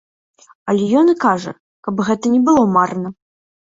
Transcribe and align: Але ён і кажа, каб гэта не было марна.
Але 0.71 0.87
ён 1.01 1.11
і 1.13 1.15
кажа, 1.25 1.53
каб 1.89 2.03
гэта 2.11 2.25
не 2.37 2.41
было 2.49 2.63
марна. 2.77 3.09